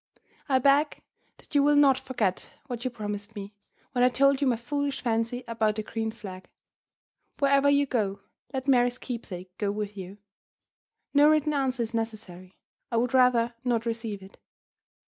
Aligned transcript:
I 0.49 0.57
beg 0.57 1.03
that 1.37 1.53
you 1.53 1.61
will 1.61 1.75
not 1.75 1.95
forget 1.99 2.53
what 2.65 2.83
you 2.83 2.89
promised 2.89 3.35
me, 3.35 3.53
when 3.91 4.03
I 4.03 4.09
told 4.09 4.41
you 4.41 4.47
my 4.47 4.55
foolish 4.55 4.99
fancy 4.99 5.43
about 5.47 5.75
the 5.75 5.83
green 5.83 6.09
flag. 6.09 6.49
Wherever 7.37 7.69
you 7.69 7.85
go, 7.85 8.19
let 8.51 8.67
Mary's 8.67 8.97
keepsake 8.97 9.55
go 9.59 9.69
with 9.71 9.95
you. 9.95 10.17
No 11.13 11.29
written 11.29 11.53
answer 11.53 11.83
is 11.83 11.93
necessary 11.93 12.57
I 12.91 12.97
would 12.97 13.13
rather 13.13 13.53
not 13.63 13.85
receive 13.85 14.23
it. 14.23 14.39